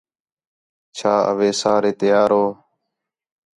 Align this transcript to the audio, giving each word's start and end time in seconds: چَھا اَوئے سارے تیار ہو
چَھا 0.97 1.13
اَوئے 1.29 1.49
سارے 1.61 1.91
تیار 1.99 2.29
ہو 2.35 2.45